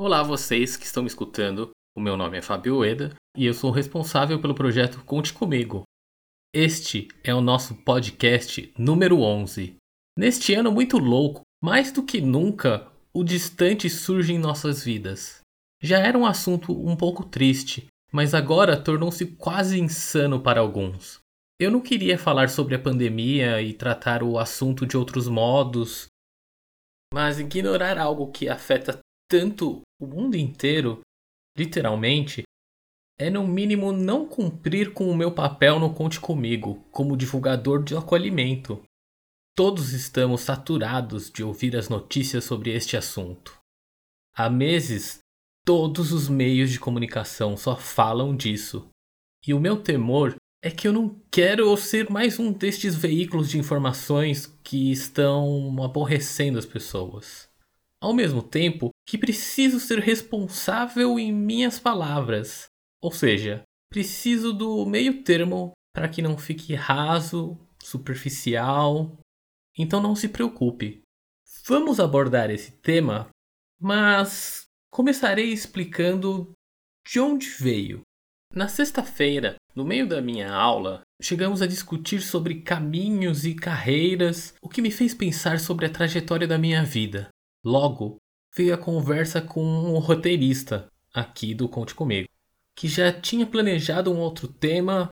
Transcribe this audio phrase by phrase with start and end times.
[0.00, 1.70] Olá, vocês que estão me escutando.
[1.92, 5.82] O meu nome é Fábio Ueda e eu sou responsável pelo projeto Conte Comigo.
[6.54, 9.74] Este é o nosso podcast número 11.
[10.16, 15.40] Neste ano muito louco, mais do que nunca, o distante surge em nossas vidas.
[15.82, 21.18] Já era um assunto um pouco triste, mas agora tornou-se quase insano para alguns.
[21.58, 26.06] Eu não queria falar sobre a pandemia e tratar o assunto de outros modos,
[27.12, 31.00] mas ignorar algo que afeta tanto o mundo inteiro,
[31.56, 32.42] literalmente,
[33.20, 37.96] é no mínimo não cumprir com o meu papel no Conte Comigo, como divulgador de
[37.96, 38.82] acolhimento.
[39.56, 43.58] Todos estamos saturados de ouvir as notícias sobre este assunto.
[44.34, 45.18] Há meses,
[45.66, 48.88] todos os meios de comunicação só falam disso.
[49.44, 53.58] E o meu temor é que eu não quero ser mais um destes veículos de
[53.58, 57.48] informações que estão aborrecendo as pessoas.
[58.00, 62.66] Ao mesmo tempo que preciso ser responsável em minhas palavras,
[63.02, 69.18] ou seja, preciso do meio termo para que não fique raso, superficial.
[69.78, 71.00] Então não se preocupe.
[71.64, 73.30] Vamos abordar esse tema,
[73.80, 76.52] mas começarei explicando
[77.10, 78.02] de onde veio.
[78.54, 84.68] Na sexta-feira, no meio da minha aula, chegamos a discutir sobre caminhos e carreiras, o
[84.68, 87.30] que me fez pensar sobre a trajetória da minha vida.
[87.64, 88.18] Logo,
[88.54, 92.28] veio a conversa com um roteirista aqui do Conte Comigo,
[92.76, 95.08] que já tinha planejado um outro tema,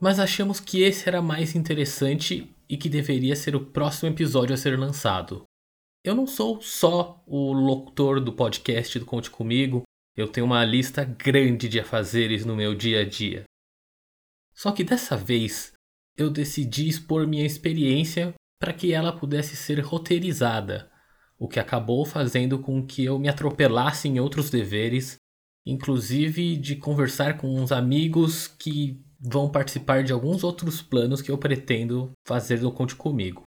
[0.00, 4.56] mas achamos que esse era mais interessante e que deveria ser o próximo episódio a
[4.56, 5.44] ser lançado.
[6.04, 9.82] Eu não sou só o locutor do podcast do Conte Comigo,
[10.16, 13.44] eu tenho uma lista grande de afazeres no meu dia a dia.
[14.54, 15.72] Só que dessa vez
[16.16, 20.90] eu decidi expor minha experiência para que ela pudesse ser roteirizada,
[21.38, 25.16] o que acabou fazendo com que eu me atropelasse em outros deveres,
[25.66, 31.38] inclusive de conversar com uns amigos que vão participar de alguns outros planos que eu
[31.38, 33.42] pretendo fazer no Conte Comigo.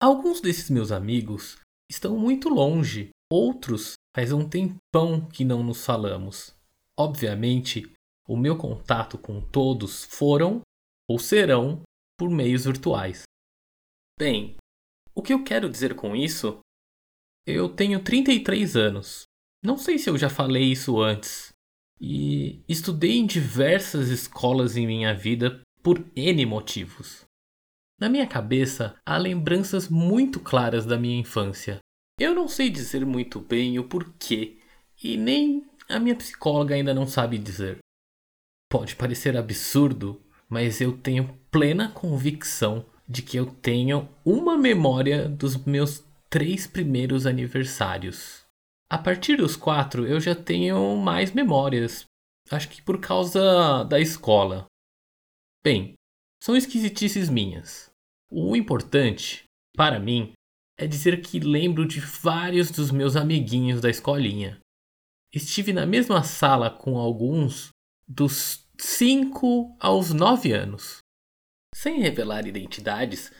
[0.00, 1.58] Alguns desses meus amigos
[1.90, 6.54] estão muito longe, outros faz um tempão que não nos falamos.
[6.98, 7.92] Obviamente,
[8.26, 10.60] o meu contato com todos foram
[11.08, 11.82] ou serão
[12.18, 13.22] por meios virtuais.
[14.18, 14.56] Bem,
[15.14, 16.58] o que eu quero dizer com isso?
[17.46, 19.22] Eu tenho 33 anos.
[19.62, 21.52] Não sei se eu já falei isso antes.
[22.00, 27.24] E estudei em diversas escolas em minha vida por N motivos.
[27.98, 31.78] Na minha cabeça há lembranças muito claras da minha infância.
[32.18, 34.58] Eu não sei dizer muito bem o porquê,
[35.02, 37.78] e nem a minha psicóloga ainda não sabe dizer.
[38.70, 45.56] Pode parecer absurdo, mas eu tenho plena convicção de que eu tenho uma memória dos
[45.64, 46.04] meus
[46.36, 48.44] três primeiros aniversários.
[48.90, 52.04] A partir dos quatro eu já tenho mais memórias,
[52.50, 54.66] acho que por causa da escola.
[55.64, 55.94] Bem,
[56.44, 57.90] são esquisitices minhas.
[58.30, 60.34] O importante, para mim,
[60.78, 64.60] é dizer que lembro de vários dos meus amiguinhos da escolinha.
[65.32, 67.70] Estive na mesma sala com alguns
[68.06, 70.98] dos 5 aos 9 anos.
[71.74, 73.32] Sem revelar identidades,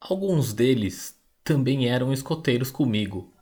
[0.00, 3.34] alguns deles também eram escoteiros comigo.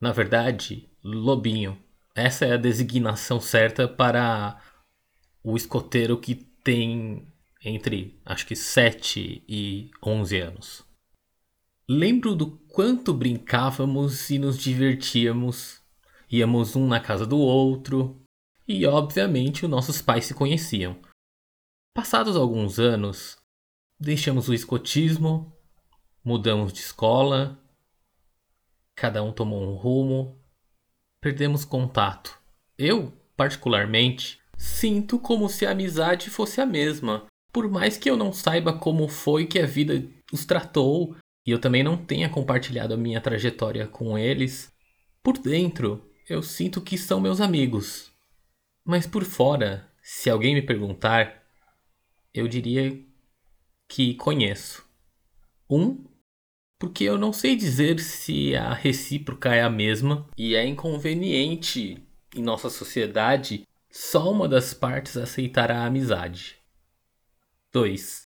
[0.00, 1.78] Na verdade, lobinho.
[2.14, 4.60] Essa é a designação certa para
[5.42, 7.26] o escoteiro que tem
[7.64, 10.84] entre acho que 7 e 11 anos.
[11.88, 15.82] Lembro do quanto brincávamos e nos divertíamos.
[16.30, 18.24] Íamos um na casa do outro,
[18.66, 20.96] e obviamente os nossos pais se conheciam.
[21.94, 23.36] Passados alguns anos,
[24.00, 25.53] deixamos o escotismo,
[26.24, 27.58] mudamos de escola,
[28.94, 30.38] cada um tomou um rumo,
[31.20, 32.38] perdemos contato.
[32.78, 38.32] Eu, particularmente, sinto como se a amizade fosse a mesma, por mais que eu não
[38.32, 40.02] saiba como foi que a vida
[40.32, 41.16] os tratou
[41.46, 44.72] e eu também não tenha compartilhado a minha trajetória com eles.
[45.22, 48.10] Por dentro, eu sinto que são meus amigos,
[48.84, 51.42] mas por fora, se alguém me perguntar,
[52.32, 52.98] eu diria
[53.88, 54.84] que conheço.
[55.68, 56.04] Um,
[56.78, 62.02] porque eu não sei dizer se a recíproca é a mesma e é inconveniente
[62.34, 66.58] em nossa sociedade só uma das partes aceitar a amizade.
[67.72, 68.24] 2.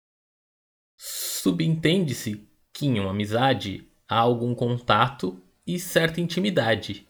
[0.97, 7.07] Subentende-se que em uma amizade há algum contato e certa intimidade,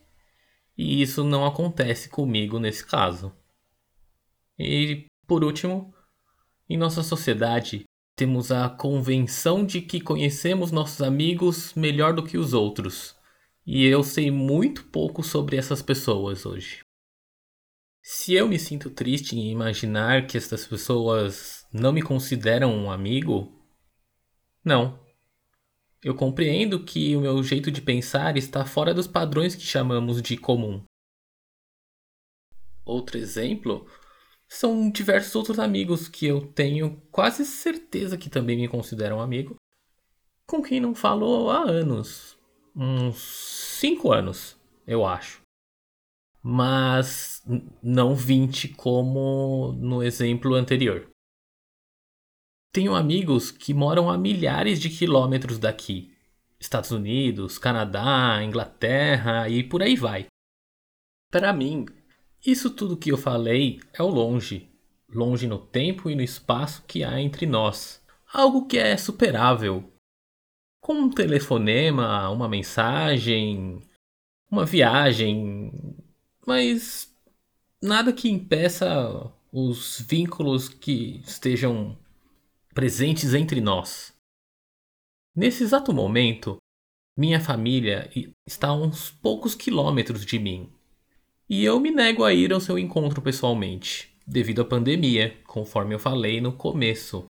[0.78, 3.32] e isso não acontece comigo nesse caso.
[4.58, 5.94] E, por último,
[6.70, 7.84] em nossa sociedade,
[8.18, 13.16] temos a convenção de que conhecemos nossos amigos melhor do que os outros.
[13.64, 16.84] E eu sei muito pouco sobre essas pessoas hoje.
[18.02, 23.54] Se eu me sinto triste em imaginar que essas pessoas não me consideram um amigo,
[24.66, 25.00] não.
[26.04, 30.38] Eu compreendo que o meu jeito de pensar está fora dos padrões que chamamos de
[30.38, 30.84] comum.
[32.84, 33.88] Outro exemplo
[34.48, 39.56] são diversos outros amigos que eu tenho quase certeza que também me consideram amigo,
[40.46, 42.38] com quem não falo há anos
[42.78, 43.18] uns
[43.80, 44.56] 5 anos,
[44.86, 45.42] eu acho.
[46.42, 47.44] Mas
[47.82, 51.10] não 20 como no exemplo anterior.
[52.72, 56.16] Tenho amigos que moram a milhares de quilômetros daqui.
[56.60, 60.28] Estados Unidos, Canadá, Inglaterra e por aí vai.
[61.32, 61.86] Para mim,
[62.46, 64.70] isso tudo que eu falei é o longe,
[65.10, 68.02] longe no tempo e no espaço que há entre nós.
[68.32, 69.92] Algo que é superável.
[70.80, 73.82] Com um telefonema, uma mensagem,
[74.50, 75.72] uma viagem,
[76.46, 77.14] mas
[77.82, 81.98] nada que impeça os vínculos que estejam
[82.74, 84.14] presentes entre nós.
[85.36, 86.58] Nesse exato momento,
[87.18, 88.10] minha família
[88.46, 90.77] está a uns poucos quilômetros de mim
[91.50, 96.00] e eu me nego a ir ao seu encontro pessoalmente, devido à pandemia, conforme eu
[96.00, 97.26] falei no começo.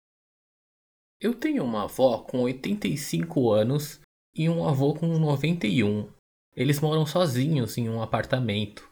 [1.19, 3.99] Eu tenho uma avó com 85 anos
[4.35, 6.07] e um avô com 91.
[6.55, 8.87] Eles moram sozinhos em um apartamento.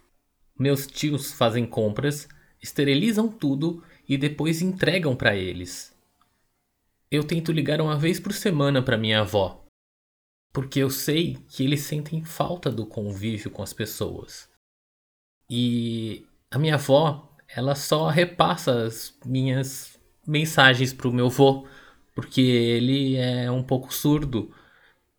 [0.58, 2.28] Meus tios fazem compras,
[2.62, 5.96] esterilizam tudo e depois entregam para eles.
[7.12, 9.64] Eu tento ligar uma vez por semana para minha avó,
[10.52, 14.51] porque eu sei que eles sentem falta do convívio com as pessoas.
[15.54, 21.68] E a minha avó, ela só repassa as minhas mensagens pro meu avô,
[22.16, 24.56] porque ele é um pouco surdo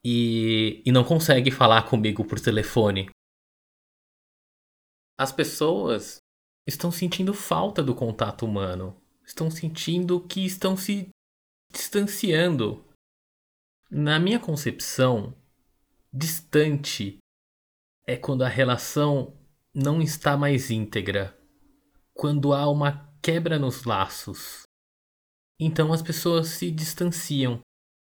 [0.02, 3.10] e, e não consegue falar comigo por telefone.
[5.18, 6.16] As pessoas
[6.66, 11.10] estão sentindo falta do contato humano, estão sentindo que estão se
[11.70, 12.82] distanciando.
[13.90, 15.36] Na minha concepção,
[16.10, 17.18] distante
[18.06, 19.36] é quando a relação
[19.74, 21.36] não está mais íntegra,
[22.12, 24.62] quando há uma quebra nos laços.
[25.58, 27.60] Então as pessoas se distanciam,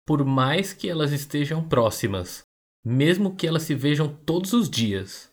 [0.06, 2.43] por mais que elas estejam próximas,
[2.85, 5.31] mesmo que elas se vejam todos os dias.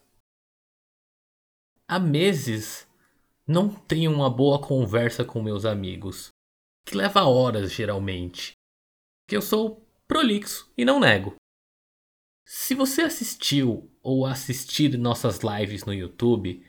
[1.87, 2.87] Há meses
[3.47, 6.29] não tenho uma boa conversa com meus amigos,
[6.85, 8.53] que leva horas geralmente,
[9.27, 11.35] que eu sou prolixo e não nego.
[12.47, 16.63] Se você assistiu ou assistir nossas lives no YouTube,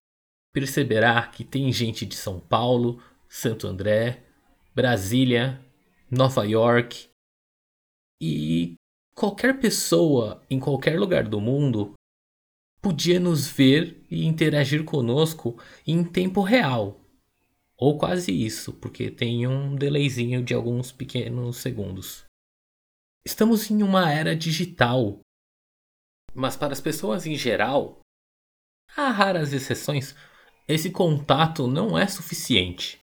[0.50, 4.24] perceberá que tem gente de São Paulo, Santo André,
[4.74, 5.62] Brasília,
[6.10, 7.10] Nova York
[8.22, 8.74] e
[9.14, 11.92] qualquer pessoa em qualquer lugar do mundo
[12.80, 16.98] podia nos ver e interagir conosco em tempo real.
[17.76, 22.24] Ou quase isso, porque tem um delayzinho de alguns pequenos segundos.
[23.26, 25.20] Estamos em uma era digital
[26.36, 28.00] mas para as pessoas em geral,
[28.94, 30.14] há raras exceções,
[30.68, 32.98] esse contato não é suficiente.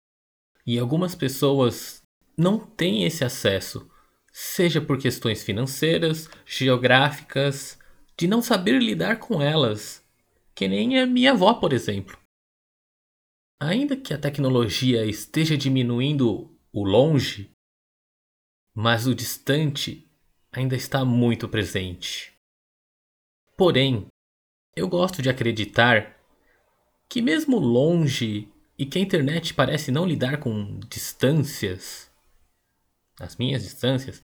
[0.66, 2.02] E algumas pessoas
[2.38, 3.90] não têm esse acesso,
[4.32, 7.78] seja por questões financeiras, geográficas,
[8.18, 10.04] de não saber lidar com elas,
[10.56, 12.18] que nem a minha avó, por exemplo.
[13.62, 17.52] Ainda que a tecnologia esteja diminuindo o longe,
[18.74, 20.10] mas o distante
[20.52, 22.39] ainda está muito presente.
[23.60, 24.08] Porém,
[24.74, 26.18] eu gosto de acreditar
[27.10, 28.48] que, mesmo longe
[28.78, 32.10] e que a internet parece não lidar com distâncias,
[33.20, 34.22] as minhas distâncias,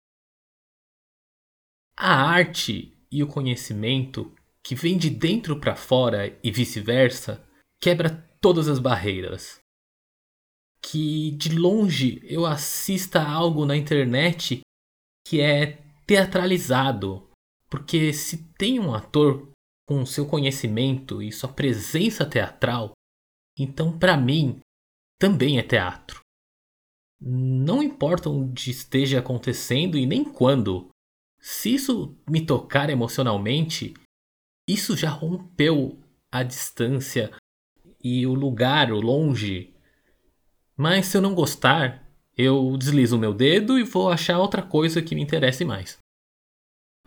[1.94, 7.46] a arte e o conhecimento que vem de dentro para fora e vice-versa
[7.78, 8.08] quebra
[8.40, 9.60] todas as barreiras.
[10.80, 14.62] Que de longe eu assista algo na internet
[15.22, 17.27] que é teatralizado,
[17.68, 19.50] porque se tem um ator
[19.86, 22.92] com seu conhecimento e sua presença teatral,
[23.58, 24.60] então para mim
[25.18, 26.20] também é teatro.
[27.20, 30.88] Não importa onde esteja acontecendo e nem quando.
[31.40, 33.94] Se isso me tocar emocionalmente,
[34.68, 35.98] isso já rompeu
[36.30, 37.32] a distância
[38.02, 39.74] e o lugar, o longe.
[40.76, 42.06] Mas se eu não gostar,
[42.36, 45.98] eu deslizo o meu dedo e vou achar outra coisa que me interesse mais.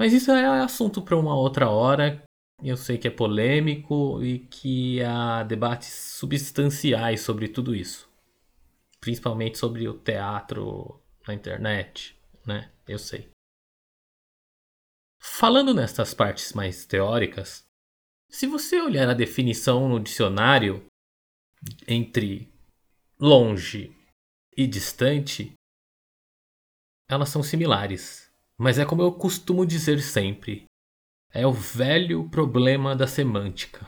[0.01, 2.23] Mas isso é assunto para uma outra hora.
[2.63, 8.11] Eu sei que é polêmico e que há debates substanciais sobre tudo isso.
[8.99, 12.71] Principalmente sobre o teatro na internet, né?
[12.87, 13.29] Eu sei.
[15.19, 17.61] Falando nestas partes mais teóricas,
[18.27, 20.83] se você olhar a definição no dicionário
[21.87, 22.51] entre
[23.19, 23.95] longe
[24.57, 25.53] e distante,
[27.07, 28.30] elas são similares.
[28.61, 30.65] Mas é como eu costumo dizer sempre:
[31.33, 33.87] é o velho problema da semântica.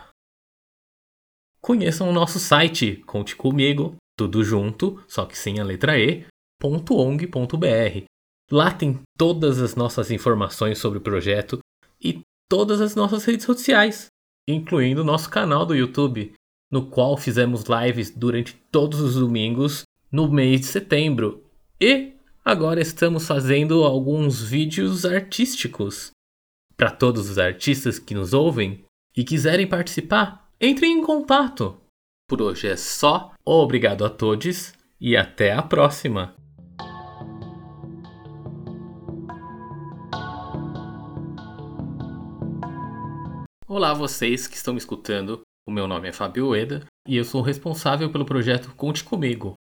[1.62, 6.26] Conheçam o nosso site, conte comigo, tudo junto, só que sem a letra E,
[6.62, 8.06] .ong.br.
[8.52, 11.60] Lá tem todas as nossas informações sobre o projeto
[12.02, 14.10] e todas as nossas redes sociais
[14.48, 16.34] incluindo o nosso canal do YouTube,
[16.72, 21.44] no qual fizemos lives durante todos os domingos no mês de setembro.
[21.80, 22.13] E
[22.44, 26.12] agora estamos fazendo alguns vídeos artísticos.
[26.76, 28.84] Para todos os artistas que nos ouvem
[29.16, 31.78] e quiserem participar, entrem em contato.
[32.28, 33.32] Por hoje é só.
[33.46, 36.36] Obrigado a todos e até a próxima.
[43.68, 45.42] Olá vocês que estão me escutando.
[45.66, 49.52] O meu nome é Fábio Eda e eu sou responsável pelo projeto Conte Comigo,